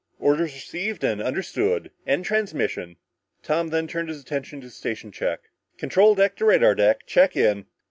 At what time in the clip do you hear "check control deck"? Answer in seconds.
5.11-6.35